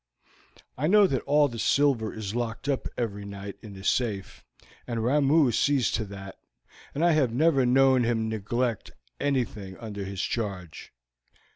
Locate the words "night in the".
3.23-3.83